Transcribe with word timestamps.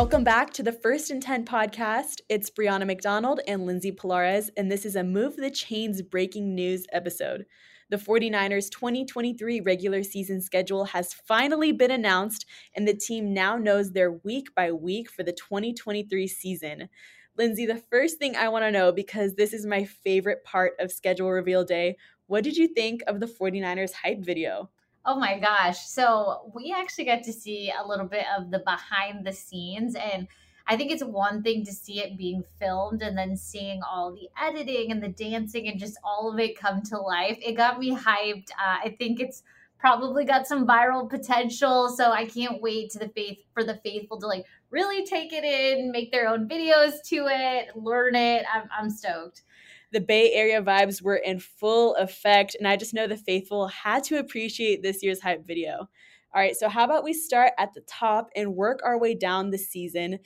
Welcome 0.00 0.24
back 0.24 0.54
to 0.54 0.62
the 0.62 0.72
First 0.72 1.10
and 1.10 1.22
10 1.22 1.44
podcast. 1.44 2.22
It's 2.30 2.48
Brianna 2.48 2.86
McDonald 2.86 3.40
and 3.46 3.66
Lindsay 3.66 3.92
Polares, 3.92 4.48
and 4.56 4.72
this 4.72 4.86
is 4.86 4.96
a 4.96 5.04
Move 5.04 5.36
the 5.36 5.50
Chains 5.50 6.00
breaking 6.00 6.54
news 6.54 6.86
episode. 6.90 7.44
The 7.90 7.98
49ers 7.98 8.70
2023 8.70 9.60
regular 9.60 10.02
season 10.02 10.40
schedule 10.40 10.86
has 10.86 11.12
finally 11.12 11.70
been 11.72 11.90
announced, 11.90 12.46
and 12.74 12.88
the 12.88 12.94
team 12.94 13.34
now 13.34 13.58
knows 13.58 13.92
their 13.92 14.10
week 14.10 14.54
by 14.54 14.72
week 14.72 15.10
for 15.10 15.22
the 15.22 15.34
2023 15.34 16.26
season. 16.26 16.88
Lindsay, 17.36 17.66
the 17.66 17.82
first 17.90 18.18
thing 18.18 18.36
I 18.36 18.48
want 18.48 18.64
to 18.64 18.70
know, 18.70 18.92
because 18.92 19.34
this 19.34 19.52
is 19.52 19.66
my 19.66 19.84
favorite 19.84 20.44
part 20.44 20.72
of 20.80 20.90
schedule 20.90 21.30
reveal 21.30 21.62
day, 21.62 21.98
what 22.26 22.42
did 22.42 22.56
you 22.56 22.68
think 22.68 23.02
of 23.06 23.20
the 23.20 23.26
49ers 23.26 23.92
hype 23.92 24.24
video? 24.24 24.70
Oh 25.04 25.18
my 25.18 25.38
gosh. 25.38 25.86
So 25.86 26.52
we 26.54 26.74
actually 26.76 27.04
got 27.04 27.22
to 27.24 27.32
see 27.32 27.72
a 27.72 27.86
little 27.86 28.06
bit 28.06 28.26
of 28.36 28.50
the 28.50 28.58
behind 28.58 29.24
the 29.24 29.32
scenes. 29.32 29.94
And 29.94 30.28
I 30.66 30.76
think 30.76 30.92
it's 30.92 31.02
one 31.02 31.42
thing 31.42 31.64
to 31.64 31.72
see 31.72 32.00
it 32.00 32.18
being 32.18 32.44
filmed 32.58 33.02
and 33.02 33.16
then 33.16 33.36
seeing 33.36 33.80
all 33.82 34.12
the 34.12 34.28
editing 34.40 34.92
and 34.92 35.02
the 35.02 35.08
dancing 35.08 35.68
and 35.68 35.80
just 35.80 35.98
all 36.04 36.30
of 36.32 36.38
it 36.38 36.58
come 36.58 36.82
to 36.82 36.98
life. 36.98 37.38
It 37.40 37.56
got 37.56 37.78
me 37.78 37.96
hyped. 37.96 38.50
Uh, 38.50 38.78
I 38.84 38.94
think 38.98 39.20
it's 39.20 39.42
probably 39.78 40.26
got 40.26 40.46
some 40.46 40.66
viral 40.66 41.08
potential. 41.08 41.88
So 41.88 42.12
I 42.12 42.26
can't 42.26 42.60
wait 42.60 42.90
to 42.90 42.98
the 42.98 43.08
faith 43.08 43.38
for 43.54 43.64
the 43.64 43.80
faithful 43.82 44.20
to 44.20 44.26
like 44.26 44.44
really 44.68 45.06
take 45.06 45.32
it 45.32 45.44
in, 45.44 45.90
make 45.90 46.12
their 46.12 46.28
own 46.28 46.46
videos 46.46 47.02
to 47.06 47.26
it, 47.26 47.74
learn 47.74 48.14
it. 48.14 48.44
I'm, 48.52 48.68
I'm 48.78 48.90
stoked 48.90 49.42
the 49.92 50.00
Bay 50.00 50.32
Area 50.32 50.62
vibes 50.62 51.02
were 51.02 51.16
in 51.16 51.40
full 51.40 51.94
effect, 51.96 52.56
and 52.58 52.66
I 52.68 52.76
just 52.76 52.94
know 52.94 53.06
the 53.06 53.16
faithful 53.16 53.68
had 53.68 54.04
to 54.04 54.18
appreciate 54.18 54.82
this 54.82 55.02
year's 55.02 55.20
hype 55.20 55.46
video. 55.46 55.88
All 56.32 56.40
right, 56.40 56.56
so 56.56 56.68
how 56.68 56.84
about 56.84 57.04
we 57.04 57.12
start 57.12 57.52
at 57.58 57.74
the 57.74 57.80
top 57.82 58.28
and 58.36 58.54
work 58.54 58.80
our 58.84 58.98
way 58.98 59.14
down 59.14 59.50
the 59.50 59.58
season? 59.58 60.20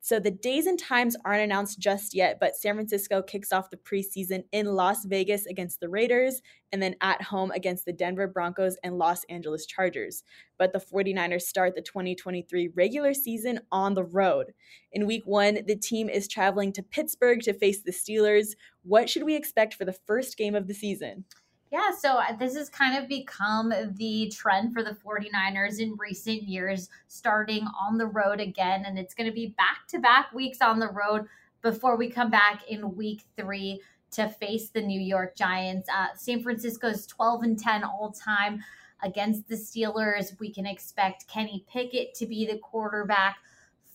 So 0.00 0.20
the 0.20 0.30
days 0.30 0.66
and 0.66 0.78
times 0.78 1.16
aren't 1.24 1.42
announced 1.42 1.78
just 1.78 2.14
yet, 2.14 2.38
but 2.40 2.56
San 2.56 2.74
Francisco 2.74 3.22
kicks 3.22 3.52
off 3.52 3.70
the 3.70 3.76
preseason 3.76 4.44
in 4.52 4.66
Las 4.66 5.04
Vegas 5.04 5.46
against 5.46 5.80
the 5.80 5.88
Raiders 5.88 6.40
and 6.72 6.82
then 6.82 6.94
at 7.00 7.22
home 7.22 7.50
against 7.50 7.84
the 7.84 7.92
Denver 7.92 8.26
Broncos 8.28 8.76
and 8.82 8.98
Los 8.98 9.24
Angeles 9.24 9.66
Chargers. 9.66 10.22
But 10.58 10.72
the 10.72 10.80
49ers 10.80 11.42
start 11.42 11.74
the 11.74 11.82
2023 11.82 12.70
regular 12.76 13.14
season 13.14 13.60
on 13.72 13.94
the 13.94 14.04
road. 14.04 14.52
In 14.92 15.06
week 15.06 15.22
one, 15.24 15.60
the 15.66 15.76
team 15.76 16.08
is 16.08 16.28
traveling 16.28 16.72
to 16.74 16.82
Pittsburgh 16.82 17.40
to 17.42 17.52
face 17.52 17.82
the 17.82 17.92
Steelers. 17.92 18.54
What 18.82 19.10
should 19.10 19.24
we 19.24 19.36
expect 19.36 19.74
for 19.74 19.84
the 19.84 19.98
first 20.06 20.36
game 20.36 20.54
of 20.54 20.66
the 20.66 20.74
season? 20.74 21.24
Yeah, 21.70 21.90
so 21.90 22.14
uh, 22.14 22.34
this 22.34 22.56
has 22.56 22.70
kind 22.70 22.96
of 22.96 23.08
become 23.08 23.72
the 23.96 24.32
trend 24.34 24.72
for 24.72 24.82
the 24.82 24.96
49ers 25.04 25.80
in 25.80 25.96
recent 25.98 26.44
years, 26.44 26.88
starting 27.08 27.66
on 27.78 27.98
the 27.98 28.06
road 28.06 28.40
again. 28.40 28.84
And 28.86 28.98
it's 28.98 29.12
going 29.12 29.28
to 29.28 29.34
be 29.34 29.48
back 29.48 29.86
to 29.88 29.98
back 29.98 30.32
weeks 30.32 30.62
on 30.62 30.78
the 30.78 30.88
road 30.88 31.26
before 31.60 31.96
we 31.96 32.08
come 32.08 32.30
back 32.30 32.62
in 32.68 32.96
week 32.96 33.24
three 33.36 33.82
to 34.12 34.28
face 34.28 34.70
the 34.70 34.80
New 34.80 35.00
York 35.00 35.36
Giants. 35.36 35.88
Uh, 35.94 36.06
San 36.16 36.42
Francisco's 36.42 37.06
12 37.06 37.42
and 37.42 37.58
10 37.58 37.84
all 37.84 38.12
time 38.12 38.64
against 39.02 39.46
the 39.46 39.54
Steelers. 39.54 40.38
We 40.40 40.50
can 40.50 40.64
expect 40.64 41.28
Kenny 41.28 41.66
Pickett 41.70 42.14
to 42.14 42.26
be 42.26 42.46
the 42.46 42.58
quarterback 42.58 43.36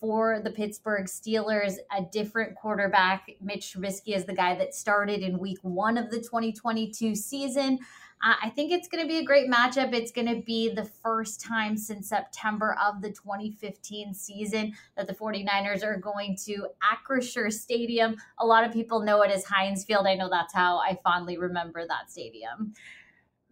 for 0.04 0.42
the 0.44 0.52
Pittsburgh 0.52 1.06
Steelers, 1.06 1.76
a 1.98 2.02
different 2.12 2.56
quarterback. 2.56 3.32
Mitch 3.40 3.74
Trubisky 3.74 4.14
is 4.14 4.26
the 4.26 4.34
guy 4.34 4.54
that 4.54 4.76
started 4.76 5.22
in 5.22 5.40
week 5.40 5.60
one 5.62 5.98
of 5.98 6.12
the 6.12 6.18
2022 6.18 7.16
season. 7.16 7.80
Uh, 8.22 8.34
I 8.44 8.50
think 8.50 8.74
it's 8.74 8.90
going 8.90 9.02
to 9.02 9.08
be 9.08 9.20
a 9.20 9.24
great 9.24 9.50
matchup. 9.50 9.94
It's 9.94 10.12
going 10.12 10.28
to 10.28 10.42
be 10.42 10.68
the 10.68 10.84
first 10.84 11.40
time 11.40 11.78
since 11.78 12.10
September 12.10 12.76
of 12.86 13.02
the 13.02 13.12
2015 13.12 14.14
season 14.14 14.74
that 14.98 15.08
the 15.08 15.14
49ers 15.14 15.86
are 15.86 15.98
going 15.98 16.36
to 16.48 16.68
Acrisure 16.84 17.50
Stadium. 17.50 18.18
A 18.40 18.46
lot 18.46 18.66
of 18.66 18.74
people 18.74 19.00
know 19.00 19.22
it 19.22 19.32
as 19.32 19.46
Heinz 19.46 19.86
Field. 19.86 20.06
I 20.06 20.16
know 20.16 20.28
that's 20.30 20.54
how 20.54 20.80
I 20.80 21.00
fondly 21.02 21.38
remember 21.38 21.88
that 21.88 22.12
stadium. 22.12 22.74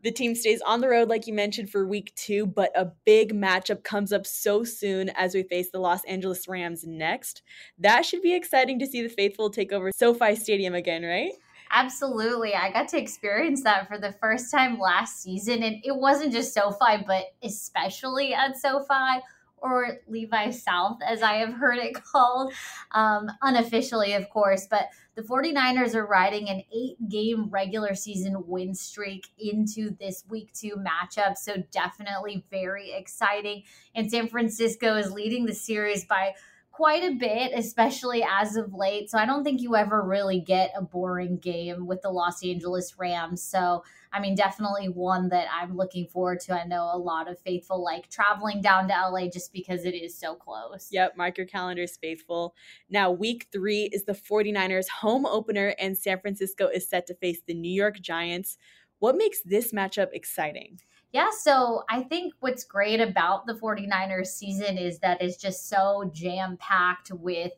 The 0.03 0.11
team 0.11 0.35
stays 0.35 0.61
on 0.61 0.81
the 0.81 0.89
road, 0.89 1.09
like 1.09 1.27
you 1.27 1.33
mentioned, 1.33 1.69
for 1.69 1.85
week 1.85 2.13
two, 2.15 2.45
but 2.45 2.71
a 2.75 2.91
big 3.05 3.33
matchup 3.33 3.83
comes 3.83 4.11
up 4.11 4.25
so 4.25 4.63
soon 4.63 5.09
as 5.09 5.35
we 5.35 5.43
face 5.43 5.69
the 5.71 5.79
Los 5.79 6.03
Angeles 6.05 6.47
Rams 6.47 6.85
next. 6.85 7.41
That 7.77 8.05
should 8.05 8.21
be 8.21 8.33
exciting 8.33 8.79
to 8.79 8.87
see 8.87 9.01
the 9.01 9.09
faithful 9.09 9.49
take 9.49 9.71
over 9.71 9.91
SoFi 9.93 10.35
Stadium 10.35 10.73
again, 10.73 11.03
right? 11.03 11.33
Absolutely. 11.71 12.53
I 12.53 12.71
got 12.71 12.89
to 12.89 12.99
experience 12.99 13.63
that 13.63 13.87
for 13.87 13.97
the 13.97 14.11
first 14.19 14.51
time 14.51 14.77
last 14.77 15.21
season. 15.21 15.63
And 15.63 15.77
it 15.83 15.95
wasn't 15.95 16.33
just 16.33 16.53
SoFi, 16.53 17.03
but 17.07 17.25
especially 17.43 18.33
at 18.33 18.57
SoFi 18.57 19.21
or 19.61 19.99
Levi 20.07 20.49
South, 20.51 20.97
as 21.05 21.21
I 21.21 21.35
have 21.35 21.53
heard 21.53 21.77
it 21.77 21.93
called, 22.11 22.53
um, 22.91 23.29
unofficially, 23.41 24.13
of 24.13 24.29
course. 24.29 24.67
But 24.69 24.89
the 25.15 25.21
49ers 25.21 25.93
are 25.93 26.05
riding 26.05 26.49
an 26.49 26.63
eight 26.73 26.97
game 27.09 27.49
regular 27.49 27.95
season 27.95 28.43
win 28.47 28.73
streak 28.73 29.27
into 29.37 29.95
this 29.99 30.23
week 30.29 30.51
two 30.53 30.75
matchup. 30.77 31.37
So, 31.37 31.63
definitely 31.71 32.43
very 32.49 32.91
exciting. 32.91 33.63
And 33.93 34.09
San 34.09 34.27
Francisco 34.27 34.95
is 34.95 35.11
leading 35.11 35.45
the 35.45 35.53
series 35.53 36.05
by 36.05 36.33
quite 36.71 37.03
a 37.03 37.15
bit, 37.15 37.51
especially 37.53 38.23
as 38.23 38.55
of 38.55 38.73
late. 38.73 39.09
So 39.09 39.17
I 39.17 39.25
don't 39.25 39.43
think 39.43 39.61
you 39.61 39.75
ever 39.75 40.01
really 40.01 40.39
get 40.39 40.71
a 40.75 40.81
boring 40.81 41.37
game 41.37 41.85
with 41.85 42.01
the 42.01 42.09
Los 42.09 42.43
Angeles 42.43 42.95
Rams. 42.97 43.43
So, 43.43 43.83
I 44.13 44.21
mean, 44.21 44.35
definitely 44.35 44.87
one 44.87 45.29
that 45.29 45.47
I'm 45.53 45.75
looking 45.75 46.07
forward 46.07 46.39
to. 46.41 46.53
I 46.53 46.65
know 46.65 46.89
a 46.93 46.97
lot 46.97 47.29
of 47.29 47.39
faithful 47.39 47.83
like 47.83 48.09
traveling 48.09 48.61
down 48.61 48.87
to 48.87 48.93
LA 48.93 49.27
just 49.27 49.51
because 49.51 49.83
it 49.83 49.93
is 49.93 50.17
so 50.17 50.33
close. 50.33 50.87
Yep, 50.91 51.17
mark 51.17 51.37
your 51.37 51.47
calendars, 51.47 51.97
faithful. 51.97 52.55
Now, 52.89 53.11
week 53.11 53.47
three 53.51 53.89
is 53.91 54.05
the 54.05 54.13
49ers 54.13 54.87
home 54.87 55.25
opener, 55.25 55.75
and 55.77 55.97
San 55.97 56.19
Francisco 56.19 56.67
is 56.67 56.87
set 56.87 57.05
to 57.07 57.15
face 57.15 57.41
the 57.45 57.53
New 57.53 57.71
York 57.71 57.99
Giants. 57.99 58.57
What 58.99 59.17
makes 59.17 59.41
this 59.41 59.73
matchup 59.73 60.09
exciting? 60.13 60.79
Yeah, 61.11 61.29
so 61.37 61.83
I 61.89 62.03
think 62.03 62.33
what's 62.39 62.63
great 62.63 63.01
about 63.01 63.45
the 63.45 63.53
49ers 63.53 64.27
season 64.27 64.77
is 64.77 64.99
that 64.99 65.21
it's 65.21 65.35
just 65.35 65.67
so 65.67 66.09
jam 66.13 66.57
packed 66.57 67.11
with 67.11 67.51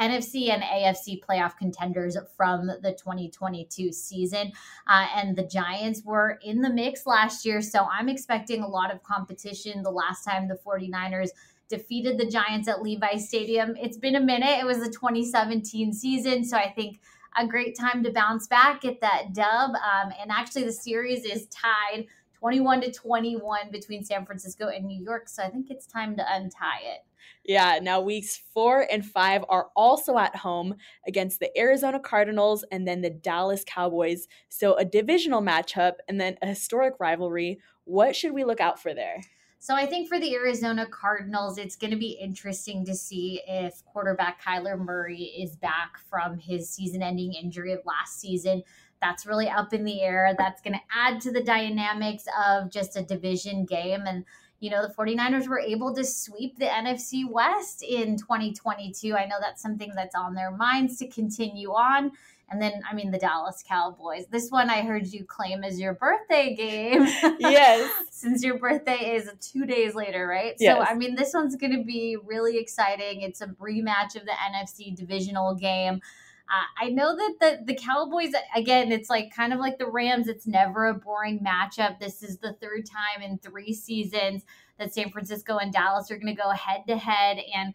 NFC 0.00 0.50
and 0.50 0.62
AFC 0.62 1.20
playoff 1.20 1.56
contenders 1.56 2.16
from 2.36 2.66
the 2.66 2.92
2022 2.92 3.92
season. 3.92 4.52
Uh, 4.86 5.06
and 5.16 5.36
the 5.36 5.42
Giants 5.42 6.02
were 6.04 6.38
in 6.44 6.60
the 6.62 6.70
mix 6.70 7.06
last 7.06 7.44
year. 7.44 7.60
So 7.60 7.86
I'm 7.90 8.08
expecting 8.08 8.62
a 8.62 8.68
lot 8.68 8.94
of 8.94 9.02
competition. 9.02 9.82
The 9.82 9.90
last 9.90 10.24
time 10.24 10.48
the 10.48 10.58
49ers 10.64 11.30
defeated 11.68 12.18
the 12.18 12.26
Giants 12.26 12.68
at 12.68 12.82
Levi 12.82 13.16
Stadium, 13.16 13.74
it's 13.76 13.98
been 13.98 14.16
a 14.16 14.20
minute. 14.20 14.60
It 14.60 14.66
was 14.66 14.78
the 14.78 14.90
2017 14.90 15.92
season. 15.92 16.44
So 16.44 16.56
I 16.56 16.70
think 16.70 17.00
a 17.36 17.46
great 17.46 17.76
time 17.78 18.02
to 18.04 18.12
bounce 18.12 18.46
back, 18.46 18.82
get 18.82 19.00
that 19.00 19.32
dub. 19.32 19.70
Um, 19.70 20.12
and 20.20 20.30
actually, 20.30 20.64
the 20.64 20.72
series 20.72 21.24
is 21.24 21.46
tied 21.46 22.06
21 22.42 22.80
to 22.80 22.90
21 22.90 23.70
between 23.70 24.02
San 24.02 24.26
Francisco 24.26 24.66
and 24.66 24.84
New 24.84 25.00
York. 25.00 25.28
So 25.28 25.44
I 25.44 25.48
think 25.48 25.70
it's 25.70 25.86
time 25.86 26.16
to 26.16 26.24
untie 26.28 26.80
it. 26.82 27.04
Yeah, 27.44 27.78
now 27.80 28.00
weeks 28.00 28.36
four 28.52 28.84
and 28.90 29.06
five 29.06 29.44
are 29.48 29.68
also 29.76 30.18
at 30.18 30.34
home 30.34 30.74
against 31.06 31.38
the 31.38 31.56
Arizona 31.56 32.00
Cardinals 32.00 32.64
and 32.72 32.86
then 32.86 33.00
the 33.00 33.10
Dallas 33.10 33.62
Cowboys. 33.64 34.26
So 34.48 34.74
a 34.74 34.84
divisional 34.84 35.40
matchup 35.40 35.92
and 36.08 36.20
then 36.20 36.36
a 36.42 36.48
historic 36.48 36.94
rivalry. 36.98 37.60
What 37.84 38.16
should 38.16 38.32
we 38.32 38.42
look 38.42 38.60
out 38.60 38.82
for 38.82 38.92
there? 38.92 39.20
So 39.60 39.76
I 39.76 39.86
think 39.86 40.08
for 40.08 40.18
the 40.18 40.34
Arizona 40.34 40.84
Cardinals, 40.90 41.58
it's 41.58 41.76
going 41.76 41.92
to 41.92 41.96
be 41.96 42.18
interesting 42.20 42.84
to 42.86 42.96
see 42.96 43.40
if 43.46 43.84
quarterback 43.84 44.42
Kyler 44.42 44.76
Murray 44.76 45.22
is 45.22 45.54
back 45.54 45.98
from 46.10 46.36
his 46.36 46.68
season 46.68 47.04
ending 47.04 47.34
injury 47.34 47.72
of 47.72 47.78
last 47.86 48.18
season 48.18 48.64
that's 49.02 49.26
really 49.26 49.48
up 49.48 49.74
in 49.74 49.84
the 49.84 50.00
air. 50.00 50.34
That's 50.38 50.62
going 50.62 50.74
to 50.74 50.80
add 50.96 51.20
to 51.22 51.32
the 51.32 51.42
dynamics 51.42 52.24
of 52.46 52.70
just 52.70 52.96
a 52.96 53.02
division 53.02 53.66
game. 53.66 54.04
And, 54.06 54.24
you 54.60 54.70
know, 54.70 54.86
the 54.86 54.94
49ers 54.94 55.48
were 55.48 55.58
able 55.58 55.94
to 55.94 56.04
sweep 56.04 56.58
the 56.58 56.66
NFC 56.66 57.28
West 57.28 57.82
in 57.82 58.16
2022. 58.16 59.14
I 59.14 59.26
know 59.26 59.36
that's 59.40 59.60
something 59.60 59.92
that's 59.94 60.14
on 60.14 60.34
their 60.34 60.52
minds 60.52 60.98
to 60.98 61.08
continue 61.08 61.70
on. 61.70 62.12
And 62.48 62.60
then, 62.60 62.82
I 62.88 62.94
mean, 62.94 63.10
the 63.10 63.18
Dallas 63.18 63.64
Cowboys. 63.66 64.26
This 64.30 64.50
one 64.50 64.68
I 64.68 64.82
heard 64.82 65.06
you 65.06 65.24
claim 65.24 65.64
as 65.64 65.80
your 65.80 65.94
birthday 65.94 66.54
game. 66.54 67.08
Yes. 67.40 67.90
Since 68.10 68.44
your 68.44 68.58
birthday 68.58 69.16
is 69.16 69.30
two 69.40 69.66
days 69.66 69.94
later, 69.94 70.26
right? 70.26 70.54
Yes. 70.60 70.76
So, 70.76 70.82
I 70.82 70.94
mean, 70.94 71.16
this 71.16 71.32
one's 71.34 71.56
going 71.56 71.76
to 71.76 71.82
be 71.82 72.16
really 72.24 72.58
exciting. 72.58 73.22
It's 73.22 73.40
a 73.40 73.48
rematch 73.48 74.14
of 74.16 74.26
the 74.26 74.32
NFC 74.32 74.94
divisional 74.94 75.54
game. 75.54 76.00
Uh, 76.50 76.84
I 76.84 76.90
know 76.90 77.16
that 77.16 77.34
the 77.40 77.72
the 77.72 77.78
Cowboys 77.78 78.32
again, 78.54 78.92
it's 78.92 79.08
like 79.08 79.34
kind 79.34 79.52
of 79.52 79.58
like 79.58 79.78
the 79.78 79.86
Rams. 79.86 80.28
It's 80.28 80.46
never 80.46 80.86
a 80.86 80.94
boring 80.94 81.40
matchup. 81.40 81.98
This 81.98 82.22
is 82.22 82.38
the 82.38 82.54
third 82.54 82.86
time 82.86 83.22
in 83.22 83.38
three 83.38 83.72
seasons 83.72 84.44
that 84.78 84.92
San 84.92 85.10
Francisco 85.10 85.58
and 85.58 85.72
Dallas 85.72 86.10
are 86.10 86.16
going 86.16 86.34
to 86.34 86.40
go 86.40 86.50
head 86.50 86.82
to 86.88 86.96
head 86.96 87.38
and 87.54 87.74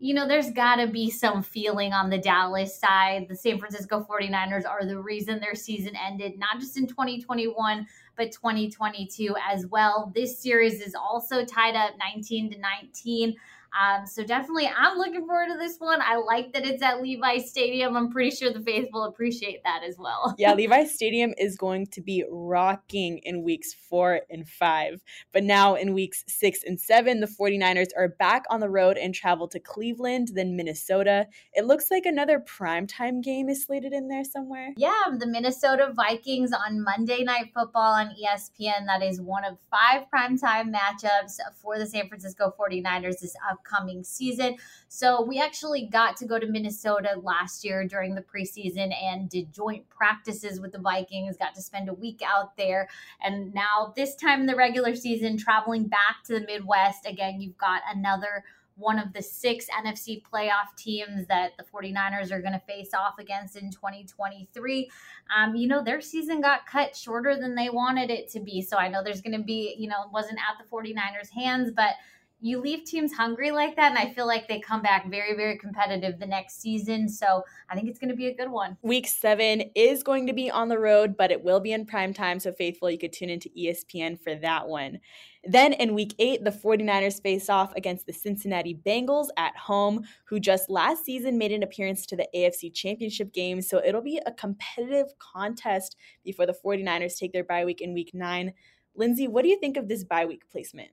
you 0.00 0.14
know, 0.14 0.28
there's 0.28 0.50
got 0.50 0.76
to 0.76 0.86
be 0.86 1.10
some 1.10 1.42
feeling 1.42 1.92
on 1.92 2.08
the 2.08 2.18
Dallas 2.18 2.78
side. 2.78 3.26
The 3.28 3.34
San 3.34 3.58
Francisco 3.58 4.06
49ers 4.08 4.64
are 4.66 4.86
the 4.86 5.00
reason 5.00 5.40
their 5.40 5.56
season 5.56 5.94
ended, 5.96 6.38
not 6.38 6.60
just 6.60 6.76
in 6.76 6.86
2021, 6.86 7.86
but 8.16 8.30
2022 8.30 9.34
as 9.50 9.66
well. 9.66 10.12
This 10.14 10.40
series 10.40 10.80
is 10.80 10.94
also 10.94 11.44
tied 11.44 11.74
up 11.74 11.94
19 11.98 12.52
to 12.52 12.58
19. 12.58 13.34
Um, 13.78 14.06
so 14.06 14.24
definitely, 14.24 14.68
I'm 14.68 14.96
looking 14.98 15.26
forward 15.26 15.48
to 15.48 15.58
this 15.58 15.76
one. 15.78 16.00
I 16.02 16.16
like 16.16 16.52
that 16.52 16.66
it's 16.66 16.82
at 16.82 17.02
Levi 17.02 17.38
Stadium. 17.38 17.96
I'm 17.96 18.10
pretty 18.10 18.34
sure 18.34 18.52
the 18.52 18.60
faithful 18.60 19.04
appreciate 19.04 19.62
that 19.64 19.82
as 19.86 19.96
well. 19.98 20.34
yeah, 20.38 20.54
Levi 20.56 20.84
Stadium 20.84 21.34
is 21.38 21.56
going 21.56 21.86
to 21.88 22.00
be 22.00 22.24
rocking 22.30 23.18
in 23.18 23.42
weeks 23.42 23.74
four 23.74 24.22
and 24.30 24.48
five. 24.48 25.02
But 25.32 25.44
now 25.44 25.74
in 25.74 25.92
weeks 25.92 26.24
six 26.26 26.64
and 26.64 26.80
seven, 26.80 27.20
the 27.20 27.26
49ers 27.26 27.88
are 27.96 28.08
back 28.08 28.44
on 28.50 28.60
the 28.60 28.70
road 28.70 28.96
and 28.96 29.14
travel 29.14 29.48
to 29.48 29.60
Cleveland, 29.60 30.30
then 30.34 30.56
Minnesota. 30.56 31.26
It 31.52 31.66
looks 31.66 31.90
like 31.90 32.06
another 32.06 32.40
primetime 32.40 33.22
game 33.22 33.48
is 33.48 33.64
slated 33.64 33.92
in 33.92 34.08
there 34.08 34.24
somewhere. 34.24 34.72
Yeah, 34.76 35.04
the 35.16 35.26
Minnesota 35.26 35.92
Vikings 35.94 36.52
on 36.52 36.82
Monday 36.82 37.22
Night 37.22 37.52
Football 37.54 37.92
on 37.92 38.10
ESPN. 38.10 38.86
That 38.86 39.02
is 39.02 39.20
one 39.20 39.44
of 39.44 39.58
five 39.70 40.06
primetime 40.12 40.74
matchups 40.74 41.36
for 41.62 41.78
the 41.78 41.86
San 41.86 42.08
Francisco 42.08 42.52
49ers 42.58 43.20
this 43.20 43.36
upcoming 43.48 43.67
season. 44.02 44.56
So 44.88 45.22
we 45.22 45.40
actually 45.40 45.86
got 45.86 46.16
to 46.18 46.26
go 46.26 46.38
to 46.38 46.46
Minnesota 46.46 47.20
last 47.22 47.64
year 47.64 47.86
during 47.86 48.14
the 48.14 48.22
preseason 48.22 48.94
and 49.02 49.28
did 49.28 49.52
joint 49.52 49.88
practices 49.88 50.60
with 50.60 50.72
the 50.72 50.78
Vikings, 50.78 51.36
got 51.36 51.54
to 51.54 51.62
spend 51.62 51.88
a 51.88 51.94
week 51.94 52.20
out 52.24 52.56
there. 52.56 52.88
And 53.22 53.54
now, 53.54 53.92
this 53.96 54.14
time 54.14 54.40
in 54.40 54.46
the 54.46 54.56
regular 54.56 54.94
season, 54.94 55.36
traveling 55.36 55.88
back 55.88 56.24
to 56.26 56.34
the 56.34 56.46
Midwest, 56.46 57.06
again, 57.06 57.40
you've 57.40 57.58
got 57.58 57.82
another 57.94 58.44
one 58.78 58.98
of 58.98 59.12
the 59.12 59.22
six 59.22 59.66
NFC 59.84 60.22
playoff 60.22 60.74
teams 60.76 61.26
that 61.26 61.56
the 61.56 61.64
49ers 61.64 62.30
are 62.30 62.40
going 62.40 62.52
to 62.52 62.60
face 62.60 62.94
off 62.94 63.18
against 63.18 63.56
in 63.56 63.70
2023. 63.70 64.90
Um, 65.36 65.56
you 65.56 65.66
know, 65.66 65.82
their 65.82 66.00
season 66.00 66.40
got 66.40 66.64
cut 66.64 66.96
shorter 66.96 67.36
than 67.36 67.56
they 67.56 67.70
wanted 67.70 68.10
it 68.10 68.30
to 68.30 68.40
be. 68.40 68.62
So 68.62 68.76
I 68.76 68.88
know 68.88 69.02
there's 69.02 69.20
going 69.20 69.36
to 69.36 69.44
be, 69.44 69.74
you 69.76 69.88
know, 69.88 70.08
wasn't 70.12 70.38
at 70.38 70.64
the 70.64 70.70
49ers' 70.70 71.30
hands, 71.30 71.72
but 71.74 71.94
you 72.40 72.60
leave 72.60 72.84
teams 72.84 73.12
hungry 73.12 73.50
like 73.50 73.74
that, 73.76 73.90
and 73.90 73.98
I 73.98 74.12
feel 74.12 74.26
like 74.26 74.46
they 74.46 74.60
come 74.60 74.80
back 74.80 75.10
very, 75.10 75.34
very 75.34 75.58
competitive 75.58 76.20
the 76.20 76.26
next 76.26 76.60
season. 76.60 77.08
So 77.08 77.42
I 77.68 77.74
think 77.74 77.88
it's 77.88 77.98
going 77.98 78.10
to 78.10 78.16
be 78.16 78.28
a 78.28 78.34
good 78.34 78.50
one. 78.50 78.76
Week 78.82 79.08
seven 79.08 79.64
is 79.74 80.04
going 80.04 80.26
to 80.28 80.32
be 80.32 80.50
on 80.50 80.68
the 80.68 80.78
road, 80.78 81.16
but 81.16 81.32
it 81.32 81.42
will 81.42 81.58
be 81.58 81.72
in 81.72 81.84
prime 81.84 82.14
time. 82.14 82.38
So, 82.38 82.52
faithful, 82.52 82.90
you 82.90 82.98
could 82.98 83.12
tune 83.12 83.30
into 83.30 83.50
ESPN 83.58 84.20
for 84.20 84.36
that 84.36 84.68
one. 84.68 85.00
Then 85.44 85.72
in 85.72 85.94
week 85.94 86.14
eight, 86.18 86.44
the 86.44 86.50
49ers 86.50 87.20
face 87.22 87.48
off 87.48 87.74
against 87.74 88.06
the 88.06 88.12
Cincinnati 88.12 88.78
Bengals 88.86 89.28
at 89.36 89.56
home, 89.56 90.04
who 90.26 90.38
just 90.38 90.70
last 90.70 91.04
season 91.04 91.38
made 91.38 91.52
an 91.52 91.62
appearance 91.62 92.06
to 92.06 92.16
the 92.16 92.28
AFC 92.34 92.72
Championship 92.72 93.32
game. 93.32 93.62
So, 93.62 93.82
it'll 93.84 94.02
be 94.02 94.20
a 94.26 94.32
competitive 94.32 95.08
contest 95.18 95.96
before 96.24 96.46
the 96.46 96.56
49ers 96.64 97.18
take 97.18 97.32
their 97.32 97.44
bye 97.44 97.64
week 97.64 97.80
in 97.80 97.94
week 97.94 98.12
nine. 98.14 98.52
Lindsay, 98.94 99.26
what 99.26 99.42
do 99.42 99.48
you 99.48 99.58
think 99.58 99.76
of 99.76 99.88
this 99.88 100.04
bye 100.04 100.26
week 100.26 100.48
placement? 100.50 100.90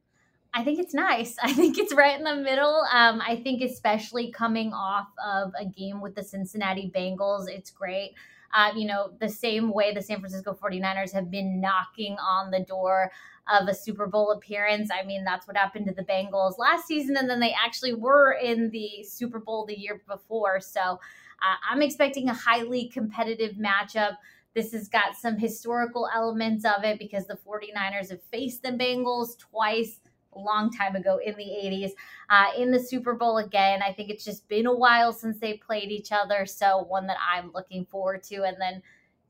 I 0.56 0.64
think 0.64 0.80
it's 0.80 0.94
nice. 0.94 1.36
I 1.44 1.54
think 1.54 1.78
it's 1.78 1.94
right 1.94 2.18
in 2.18 2.24
the 2.24 2.36
middle. 2.36 2.86
Um, 2.92 3.22
I 3.22 3.36
think, 3.36 3.62
especially 3.62 4.32
coming 4.32 4.74
off 4.74 5.10
of 5.24 5.52
a 5.60 5.66
game 5.66 6.02
with 6.02 6.16
the 6.16 6.24
Cincinnati 6.24 6.92
Bengals, 6.96 7.50
it's 7.50 7.70
great. 7.70 8.14
Uh, 8.54 8.72
you 8.74 8.88
know, 8.88 9.12
the 9.20 9.28
same 9.28 9.74
way 9.74 9.94
the 9.94 10.02
San 10.02 10.20
Francisco 10.20 10.58
49ers 10.58 11.12
have 11.12 11.30
been 11.30 11.60
knocking 11.60 12.16
on 12.20 12.52
the 12.52 12.62
door 12.62 13.12
of 13.52 13.68
a 13.68 13.74
Super 13.74 14.08
Bowl 14.08 14.32
appearance. 14.32 14.90
I 14.90 15.06
mean, 15.06 15.26
that's 15.26 15.46
what 15.46 15.58
happened 15.58 15.88
to 15.88 15.94
the 15.94 16.06
Bengals 16.06 16.58
last 16.58 16.88
season, 16.88 17.18
and 17.18 17.30
then 17.30 17.42
they 17.42 17.54
actually 17.54 17.94
were 17.94 18.32
in 18.32 18.70
the 18.70 19.04
Super 19.04 19.40
Bowl 19.40 19.66
the 19.66 19.78
year 19.78 20.02
before. 20.08 20.62
So 20.62 20.80
uh, 20.80 21.56
I'm 21.70 21.82
expecting 21.82 22.30
a 22.30 22.34
highly 22.34 22.88
competitive 22.88 23.58
matchup. 23.58 24.16
This 24.54 24.72
has 24.72 24.88
got 24.88 25.18
some 25.18 25.38
historical 25.38 26.08
elements 26.16 26.64
of 26.64 26.86
it 26.86 26.98
because 26.98 27.28
the 27.28 27.38
49ers 27.46 28.10
have 28.10 28.24
faced 28.32 28.64
the 28.64 28.70
Bengals 28.70 29.38
twice 29.38 30.00
long 30.40 30.72
time 30.72 30.96
ago 30.96 31.20
in 31.24 31.36
the 31.36 31.44
80s 31.44 31.92
uh, 32.30 32.48
in 32.58 32.72
the 32.72 32.80
Super 32.80 33.14
Bowl 33.14 33.38
again. 33.38 33.82
I 33.82 33.94
think 33.94 34.10
it's 34.10 34.26
just 34.26 34.48
been 34.48 34.66
a 34.66 34.76
while 34.76 35.14
since 35.14 35.40
they 35.40 35.58
played 35.58 35.92
each 35.92 36.12
other. 36.12 36.46
So, 36.46 36.86
one 36.88 37.08
that 37.08 37.18
I'm 37.20 37.52
looking 37.54 37.86
forward 37.86 38.24
to. 38.24 38.44
And 38.44 38.58
then 38.60 38.82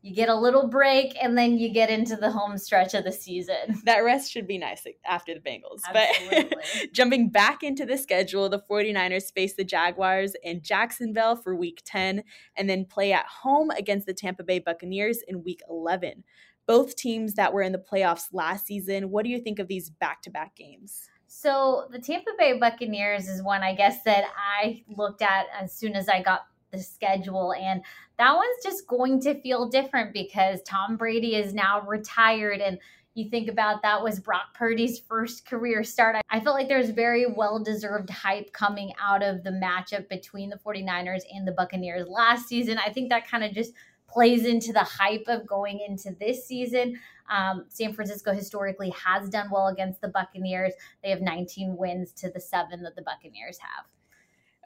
you 0.06 0.14
get 0.14 0.30
a 0.30 0.36
little 0.36 0.68
break 0.68 1.18
and 1.20 1.36
then 1.36 1.58
you 1.58 1.68
get 1.68 1.90
into 1.90 2.16
the 2.16 2.30
home 2.30 2.60
stretch 2.60 2.94
of 2.94 3.04
the 3.04 3.12
season. 3.12 3.56
That 3.86 4.04
rest 4.04 4.32
should 4.32 4.46
be 4.46 4.60
nice 4.60 4.86
after 5.04 5.34
the 5.34 5.40
Bengals. 5.40 5.82
Absolutely. 5.88 6.44
But 6.44 6.68
jumping 6.94 7.30
back 7.30 7.64
into 7.64 7.88
the 7.88 7.98
schedule, 7.98 8.48
the 8.48 8.62
49ers 8.70 9.34
face 9.34 9.56
the 9.56 9.64
Jaguars 9.64 10.36
in 10.44 10.62
Jacksonville 10.62 11.36
for 11.36 11.56
week 11.56 11.82
10 11.86 12.24
and 12.56 12.70
then 12.70 12.86
play 12.86 13.14
at 13.14 13.26
home 13.26 13.72
against 13.72 14.06
the 14.06 14.14
Tampa 14.14 14.44
Bay 14.44 14.60
Buccaneers 14.60 15.20
in 15.28 15.44
week 15.44 15.62
11 15.68 16.24
both 16.68 16.96
teams 16.96 17.36
that 17.36 17.54
were 17.54 17.62
in 17.62 17.72
the 17.72 17.78
playoffs 17.78 18.28
last 18.32 18.66
season. 18.66 19.10
What 19.10 19.24
do 19.24 19.30
you 19.30 19.40
think 19.40 19.60
of 19.60 19.68
these 19.68 19.90
back 19.90 20.22
to 20.24 20.30
back 20.30 20.56
games? 20.56 21.10
So, 21.28 21.88
the 21.92 22.00
Tampa 22.00 22.32
Bay 22.38 22.58
Buccaneers 22.58 23.28
is 23.28 23.44
one 23.44 23.62
I 23.62 23.76
guess 23.76 24.04
that 24.04 24.26
I 24.38 24.84
looked 24.88 25.22
at 25.22 25.48
as 25.60 25.74
soon 25.74 25.96
as 25.96 26.08
I 26.08 26.22
got 26.22 26.46
the 26.72 26.82
schedule. 26.82 27.54
And 27.54 27.82
that 28.18 28.36
one's 28.36 28.64
just 28.64 28.88
going 28.88 29.20
to 29.22 29.40
feel 29.42 29.68
different 29.68 30.14
because 30.14 30.62
Tom 30.64 30.98
Brady 30.98 31.36
is 31.36 31.54
now 31.54 31.82
retired. 31.82 32.62
And 32.62 32.80
you 33.14 33.30
think 33.30 33.50
about 33.50 33.82
that 33.82 34.04
was 34.04 34.20
Brock 34.20 34.54
Purdy's 34.54 35.00
first 35.00 35.46
career 35.46 35.84
start. 35.84 36.18
I 36.30 36.40
felt 36.42 36.56
like 36.56 36.68
there's 36.68 36.90
very 36.90 37.26
well 37.26 37.64
deserved 37.64 38.10
hype 38.10 38.52
coming 38.52 38.92
out 39.02 39.24
of 39.24 39.44
the 39.44 39.52
matchup 39.52 40.10
between 40.10 40.50
the 40.50 40.58
49ers 40.58 41.22
and 41.34 41.48
the 41.48 41.54
Buccaneers 41.54 42.08
last 42.08 42.48
season. 42.48 42.78
I 42.78 42.92
think 42.92 43.10
that 43.10 43.28
kind 43.28 43.44
of 43.44 43.54
just 43.54 43.74
plays 44.08 44.46
into 44.46 44.72
the 44.72 44.84
hype 44.84 45.26
of 45.28 45.48
going 45.48 45.80
into 45.86 46.16
this 46.20 46.46
season. 46.46 47.00
Um, 47.30 47.66
San 47.70 47.94
Francisco 47.94 48.34
historically 48.34 48.92
has 48.92 49.30
done 49.30 49.50
well 49.52 49.68
against 49.68 50.02
the 50.02 50.08
Buccaneers. 50.08 50.74
They 51.04 51.10
have 51.10 51.22
19 51.22 51.76
wins 51.78 52.12
to 52.14 52.30
the 52.30 52.40
seven 52.40 52.84
that 52.84 52.96
the 52.96 53.02
Buccaneers 53.02 53.58
have. 53.60 53.86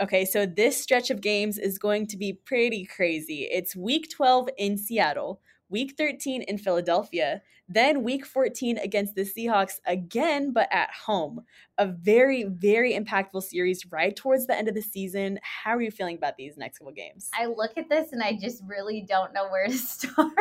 Okay, 0.02 0.24
so 0.24 0.46
this 0.46 0.82
stretch 0.82 1.10
of 1.10 1.20
games 1.20 1.58
is 1.58 1.78
going 1.78 2.08
to 2.08 2.18
be 2.18 2.32
pretty 2.32 2.86
crazy. 2.86 3.50
It's 3.52 3.76
week 3.76 4.10
12 4.10 4.50
in 4.58 4.78
Seattle, 4.78 5.42
week 5.70 5.96
13 5.98 6.42
in 6.42 6.58
Philadelphia, 6.58 7.42
then 7.68 8.04
week 8.04 8.26
14 8.26 8.80
against 8.80 9.14
the 9.14 9.22
Seahawks 9.22 9.80
again, 9.86 10.52
but 10.52 10.68
at 10.72 10.90
home. 11.06 11.42
A 11.78 11.86
very, 11.86 12.44
very 12.44 12.94
impactful 12.94 13.44
series 13.44 13.86
right 13.92 14.16
towards 14.16 14.48
the 14.48 14.58
end 14.58 14.68
of 14.68 14.74
the 14.74 14.82
season. 14.82 15.40
How 15.44 15.76
are 15.76 15.82
you 15.82 15.92
feeling 15.92 16.18
about 16.18 16.36
these 16.36 16.58
next 16.58 16.80
couple 16.80 16.94
games? 16.94 17.30
I 17.34 17.46
look 17.46 17.78
at 17.78 17.88
this 17.88 18.12
and 18.12 18.24
I 18.24 18.38
just 18.42 18.64
really 18.66 19.06
don't 19.08 19.34
know 19.34 19.48
where 19.50 19.68
to 19.68 19.78
start. 19.78 20.34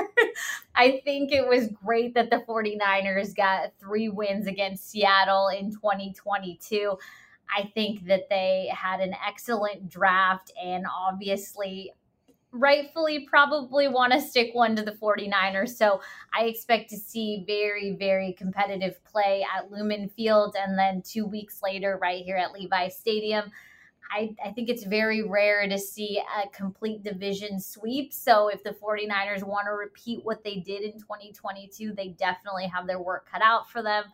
I 0.75 1.03
think 1.05 1.33
it 1.33 1.47
was 1.47 1.69
great 1.69 2.15
that 2.15 2.31
the 2.31 2.43
49ers 2.49 3.37
got 3.37 3.73
three 3.79 4.09
wins 4.09 4.47
against 4.47 4.91
Seattle 4.91 5.49
in 5.49 5.71
2022. 5.71 6.97
I 7.55 7.71
think 7.75 8.07
that 8.07 8.29
they 8.29 8.71
had 8.73 9.01
an 9.01 9.15
excellent 9.27 9.89
draft 9.89 10.53
and 10.63 10.87
obviously 10.87 11.93
rightfully 12.53 13.27
probably 13.29 13.89
want 13.89 14.13
to 14.13 14.21
stick 14.21 14.55
one 14.55 14.75
to 14.77 14.83
the 14.83 14.93
49ers. 14.93 15.77
So 15.77 16.01
I 16.33 16.45
expect 16.45 16.91
to 16.91 16.97
see 16.97 17.45
very, 17.47 17.97
very 17.99 18.33
competitive 18.33 19.03
play 19.05 19.45
at 19.55 19.71
Lumen 19.71 20.09
Field 20.09 20.57
and 20.59 20.79
then 20.79 21.03
two 21.03 21.27
weeks 21.27 21.61
later, 21.63 21.99
right 22.01 22.25
here 22.25 22.37
at 22.37 22.53
Levi 22.53 22.89
Stadium. 22.89 23.51
I, 24.11 24.35
I 24.43 24.53
think 24.53 24.71
it's 24.71 24.85
very 24.85 25.23
rare 25.23 25.69
to 25.69 25.79
see 25.79 26.19
a 26.43 26.49
complete 26.49 27.03
division 27.03 27.61
sweep. 27.61 28.15
So 28.15 28.49
if 28.49 28.63
the 28.63 28.71
49ers 28.71 29.43
want 29.43 29.67
to 29.67 29.73
repeat 29.73 30.25
what 30.25 30.43
they 30.43 30.57
did 30.57 30.83
in 30.83 30.93
2022, 30.93 31.93
they 31.93 32.09
definitely 32.09 32.67
have 32.69 32.87
their 32.87 33.01
work 33.01 33.29
cut 33.31 33.43
out 33.43 33.71
for 33.71 33.83
them. 33.83 34.05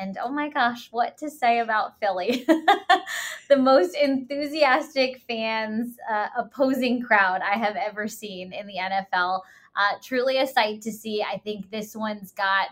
And 0.00 0.16
oh 0.22 0.30
my 0.30 0.48
gosh, 0.48 0.88
what 0.92 1.18
to 1.18 1.30
say 1.30 1.58
about 1.58 1.98
Philly? 1.98 2.46
the 3.48 3.56
most 3.56 3.96
enthusiastic 3.96 5.22
fans 5.26 5.96
uh, 6.10 6.28
opposing 6.36 7.02
crowd 7.02 7.40
I 7.42 7.58
have 7.58 7.76
ever 7.76 8.06
seen 8.06 8.52
in 8.52 8.66
the 8.66 8.76
NFL. 8.76 9.40
Uh, 9.76 9.96
truly 10.02 10.38
a 10.38 10.46
sight 10.46 10.82
to 10.82 10.92
see. 10.92 11.22
I 11.22 11.38
think 11.38 11.70
this 11.70 11.96
one's 11.96 12.32
got 12.32 12.68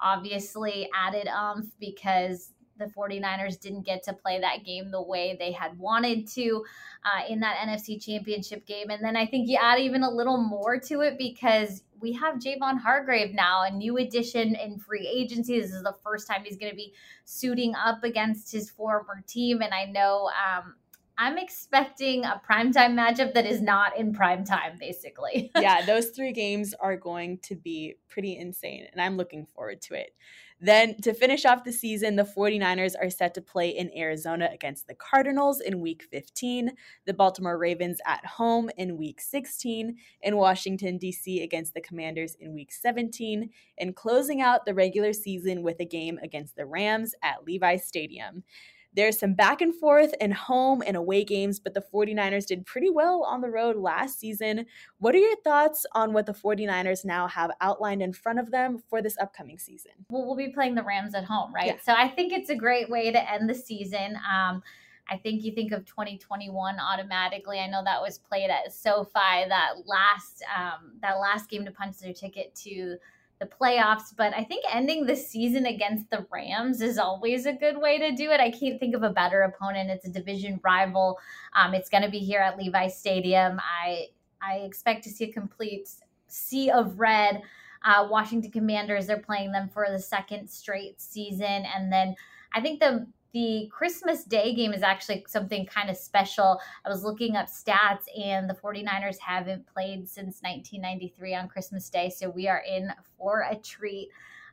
obviously 0.00 0.88
added 0.94 1.26
umph 1.28 1.66
because 1.80 2.52
the 2.78 2.86
49ers 2.86 3.60
didn't 3.60 3.86
get 3.86 4.02
to 4.04 4.12
play 4.12 4.40
that 4.40 4.64
game 4.64 4.90
the 4.90 5.02
way 5.02 5.36
they 5.38 5.52
had 5.52 5.78
wanted 5.78 6.26
to 6.28 6.64
uh, 7.04 7.26
in 7.28 7.40
that 7.40 7.56
NFC 7.56 8.02
championship 8.02 8.66
game. 8.66 8.90
And 8.90 9.02
then 9.02 9.16
I 9.16 9.26
think 9.26 9.48
you 9.48 9.58
add 9.60 9.80
even 9.80 10.02
a 10.02 10.10
little 10.10 10.38
more 10.38 10.78
to 10.80 11.00
it 11.00 11.18
because 11.18 11.82
we 12.00 12.12
have 12.12 12.36
Javon 12.36 12.78
Hargrave 12.78 13.34
now, 13.34 13.62
a 13.62 13.70
new 13.70 13.96
addition 13.98 14.54
in 14.54 14.78
free 14.78 15.08
agency. 15.08 15.60
This 15.60 15.72
is 15.72 15.82
the 15.82 15.96
first 16.04 16.28
time 16.28 16.42
he's 16.44 16.56
going 16.56 16.70
to 16.70 16.76
be 16.76 16.92
suiting 17.24 17.74
up 17.74 18.04
against 18.04 18.52
his 18.52 18.70
former 18.70 19.22
team. 19.26 19.62
And 19.62 19.72
I 19.72 19.86
know 19.86 20.28
um, 20.28 20.74
I'm 21.18 21.38
expecting 21.38 22.24
a 22.24 22.40
primetime 22.48 22.94
matchup 22.94 23.32
that 23.34 23.46
is 23.46 23.62
not 23.62 23.96
in 23.96 24.12
prime 24.12 24.44
time, 24.44 24.76
basically. 24.78 25.50
yeah, 25.58 25.84
those 25.84 26.10
three 26.10 26.32
games 26.32 26.74
are 26.78 26.96
going 26.96 27.38
to 27.44 27.54
be 27.54 27.94
pretty 28.08 28.36
insane, 28.36 28.86
and 28.92 29.00
I'm 29.00 29.16
looking 29.16 29.46
forward 29.46 29.80
to 29.82 29.94
it. 29.94 30.10
Then 30.60 31.00
to 31.02 31.12
finish 31.12 31.44
off 31.44 31.64
the 31.64 31.72
season, 31.72 32.16
the 32.16 32.24
49ers 32.24 32.94
are 33.00 33.10
set 33.10 33.34
to 33.34 33.42
play 33.42 33.70
in 33.70 33.90
Arizona 33.96 34.48
against 34.52 34.88
the 34.88 34.94
Cardinals 34.94 35.60
in 35.60 35.80
week 35.80 36.02
15, 36.10 36.72
the 37.04 37.14
Baltimore 37.14 37.58
Ravens 37.58 38.00
at 38.06 38.24
home 38.24 38.70
in 38.78 38.96
week 38.96 39.20
16, 39.20 39.96
in 40.22 40.36
Washington, 40.36 40.96
D.C. 40.96 41.42
against 41.42 41.74
the 41.74 41.82
Commanders 41.82 42.36
in 42.40 42.54
week 42.54 42.72
17, 42.72 43.50
and 43.78 43.96
closing 43.96 44.40
out 44.40 44.64
the 44.64 44.74
regular 44.74 45.12
season 45.12 45.62
with 45.62 45.80
a 45.80 45.84
game 45.86 46.18
against 46.22 46.56
the 46.56 46.66
Rams 46.66 47.14
at 47.22 47.44
Levi 47.46 47.76
Stadium. 47.76 48.42
There's 48.96 49.18
some 49.18 49.34
back 49.34 49.60
and 49.60 49.74
forth 49.74 50.14
in 50.20 50.32
home 50.32 50.82
and 50.84 50.96
away 50.96 51.22
games, 51.22 51.60
but 51.60 51.74
the 51.74 51.84
49ers 51.92 52.46
did 52.46 52.64
pretty 52.64 52.90
well 52.90 53.22
on 53.24 53.42
the 53.42 53.50
road 53.50 53.76
last 53.76 54.18
season. 54.18 54.64
What 54.98 55.14
are 55.14 55.18
your 55.18 55.36
thoughts 55.44 55.84
on 55.92 56.14
what 56.14 56.24
the 56.24 56.32
49ers 56.32 57.04
now 57.04 57.28
have 57.28 57.50
outlined 57.60 58.02
in 58.02 58.14
front 58.14 58.38
of 58.38 58.50
them 58.50 58.82
for 58.88 59.02
this 59.02 59.16
upcoming 59.20 59.58
season? 59.58 59.92
Well, 60.10 60.24
we'll 60.24 60.34
be 60.34 60.48
playing 60.48 60.74
the 60.74 60.82
Rams 60.82 61.14
at 61.14 61.24
home, 61.24 61.54
right? 61.54 61.66
Yeah. 61.66 61.76
So 61.84 61.92
I 61.92 62.08
think 62.08 62.32
it's 62.32 62.48
a 62.48 62.56
great 62.56 62.88
way 62.88 63.12
to 63.12 63.32
end 63.32 63.50
the 63.50 63.54
season. 63.54 64.16
Um, 64.16 64.62
I 65.08 65.16
think 65.16 65.44
you 65.44 65.52
think 65.52 65.72
of 65.72 65.84
2021 65.84 66.80
automatically. 66.80 67.60
I 67.60 67.68
know 67.68 67.82
that 67.84 68.00
was 68.00 68.18
played 68.18 68.50
at 68.50 68.72
SoFi 68.72 69.46
that 69.48 69.74
last 69.86 70.42
um, 70.56 70.92
that 71.00 71.18
last 71.18 71.48
game 71.48 71.64
to 71.64 71.70
punch 71.70 71.98
their 71.98 72.12
ticket 72.12 72.54
to 72.64 72.96
the 73.38 73.46
playoffs. 73.46 74.14
But 74.16 74.34
I 74.34 74.44
think 74.44 74.64
ending 74.72 75.06
the 75.06 75.16
season 75.16 75.66
against 75.66 76.08
the 76.10 76.26
Rams 76.30 76.80
is 76.80 76.98
always 76.98 77.46
a 77.46 77.52
good 77.52 77.76
way 77.78 77.98
to 77.98 78.12
do 78.14 78.30
it. 78.30 78.40
I 78.40 78.50
can't 78.50 78.80
think 78.80 78.94
of 78.94 79.02
a 79.02 79.10
better 79.10 79.42
opponent. 79.42 79.90
It's 79.90 80.06
a 80.06 80.10
division 80.10 80.60
rival. 80.62 81.18
Um, 81.54 81.74
it's 81.74 81.88
going 81.88 82.02
to 82.02 82.10
be 82.10 82.18
here 82.18 82.40
at 82.40 82.58
Levi 82.58 82.88
Stadium. 82.88 83.60
I 83.60 84.06
I 84.42 84.58
expect 84.58 85.02
to 85.04 85.10
see 85.10 85.24
a 85.24 85.32
complete 85.32 85.88
sea 86.28 86.70
of 86.70 86.98
red. 86.98 87.42
Uh, 87.84 88.06
Washington 88.10 88.50
Commanders, 88.50 89.06
they're 89.06 89.18
playing 89.18 89.52
them 89.52 89.68
for 89.68 89.86
the 89.90 89.98
second 89.98 90.48
straight 90.48 91.00
season. 91.00 91.64
And 91.74 91.92
then 91.92 92.14
I 92.52 92.60
think 92.60 92.80
the 92.80 93.06
the 93.36 93.68
Christmas 93.70 94.24
Day 94.24 94.54
game 94.54 94.72
is 94.72 94.82
actually 94.82 95.22
something 95.28 95.66
kind 95.66 95.90
of 95.90 95.96
special. 95.98 96.58
I 96.86 96.88
was 96.88 97.04
looking 97.04 97.36
up 97.36 97.48
stats, 97.48 98.04
and 98.18 98.48
the 98.48 98.54
49ers 98.54 99.18
haven't 99.18 99.66
played 99.66 100.08
since 100.08 100.40
1993 100.40 101.34
on 101.34 101.46
Christmas 101.46 101.90
Day. 101.90 102.08
So 102.08 102.30
we 102.30 102.48
are 102.48 102.62
in 102.66 102.90
for 103.18 103.46
a 103.50 103.54
treat. 103.56 104.08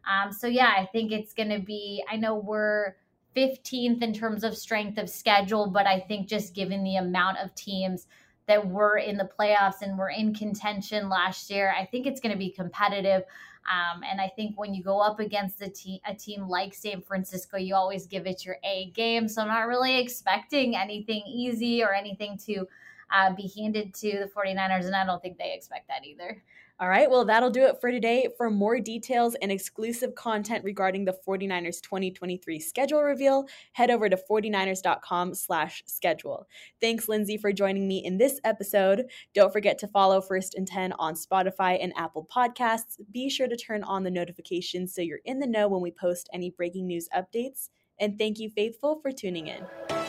Um, 0.06 0.34
so, 0.34 0.48
yeah, 0.48 0.74
I 0.78 0.86
think 0.88 1.14
it's 1.14 1.34
going 1.34 1.48
to 1.48 1.60
be, 1.60 2.04
I 2.12 2.18
know 2.18 2.36
we're 2.36 2.98
15th 3.38 4.04
in 4.04 4.12
terms 4.12 4.44
of 4.44 4.58
strength 4.58 4.98
of 4.98 5.10
schedule, 5.10 5.68
but 5.68 5.88
I 5.88 6.02
think 6.02 6.28
just 6.28 6.54
given 6.54 6.84
the 6.84 6.98
amount 6.98 7.38
of 7.38 7.56
teams 7.56 8.08
that 8.48 8.68
were 8.68 8.98
in 8.98 9.16
the 9.16 9.30
playoffs 9.40 9.82
and 9.82 9.98
were 9.98 10.10
in 10.10 10.36
contention 10.36 11.08
last 11.08 11.50
year, 11.50 11.74
I 11.80 11.86
think 11.86 12.06
it's 12.06 12.20
going 12.20 12.34
to 12.34 12.38
be 12.38 12.52
competitive. 12.52 13.24
Um, 13.72 14.04
and 14.04 14.20
I 14.20 14.28
think 14.36 14.60
when 14.60 14.74
you 14.74 14.84
go 14.84 15.00
up 15.00 15.20
against 15.20 15.62
a, 15.62 15.70
te- 15.70 16.02
a 16.06 16.14
team 16.14 16.48
like 16.48 16.74
San 16.74 17.02
Francisco, 17.02 17.58
you 17.58 17.76
always 17.76 18.06
give 18.06 18.28
it 18.28 18.46
your 18.46 18.58
A 18.64 18.92
game. 18.92 19.28
So 19.28 19.42
I'm 19.42 19.48
not 19.48 19.68
really 19.68 20.00
expecting 20.00 20.76
anything 20.76 21.24
easy 21.26 21.84
or 21.84 21.94
anything 21.94 22.38
to 22.46 22.68
uh, 23.14 23.34
be 23.34 23.52
handed 23.56 23.94
to 23.96 24.20
the 24.20 24.32
49ers. 24.36 24.86
And 24.86 24.96
I 24.96 25.06
don't 25.06 25.22
think 25.22 25.38
they 25.38 25.54
expect 25.54 25.88
that 25.88 26.06
either. 26.06 26.42
All 26.80 26.90
right, 26.90 27.10
well, 27.10 27.24
that'll 27.24 27.52
do 27.52 27.66
it 27.66 27.80
for 27.80 27.92
today. 27.92 28.28
For 28.36 28.50
more 28.50 28.80
details 28.80 29.36
and 29.42 29.52
exclusive 29.52 30.16
content 30.16 30.64
regarding 30.64 31.06
the 31.06 31.16
49ers 31.26 31.80
2023 31.82 32.60
schedule 32.60 33.04
reveal, 33.04 33.48
head 33.74 33.92
over 33.92 34.10
to 34.10 34.18
49ers.com 34.18 35.36
slash 35.36 35.84
schedule. 35.86 36.48
Thanks, 36.82 37.08
Lindsay, 37.08 37.38
for 37.38 37.54
joining 37.54 37.88
me 37.88 38.04
in 38.04 38.18
this 38.18 38.40
episode. 38.44 39.06
Don't 39.36 39.54
forget 39.54 39.78
to 39.80 39.88
follow 39.88 40.20
First 40.20 40.56
and 40.56 40.68
10 40.68 40.94
on 40.94 41.14
Spotify 41.14 41.78
and 41.80 41.94
Apple 41.96 42.28
Podcasts. 42.36 43.00
Be 43.12 43.30
sure 43.30 43.48
to 43.48 43.56
turn 43.56 43.84
on 43.84 44.04
the 44.04 44.12
notifications 44.12 44.96
so 44.96 45.02
you're 45.02 45.20
in 45.26 45.40
the 45.40 45.48
know 45.48 45.68
when 45.68 45.82
we 45.82 45.92
post 45.92 46.28
any 46.34 46.50
breaking 46.50 46.88
news 46.88 47.08
updates. 47.16 47.70
And 48.00 48.18
thank 48.18 48.40
you, 48.40 48.50
Faithful, 48.50 49.00
for 49.00 49.12
tuning 49.12 49.48
in. 49.48 50.03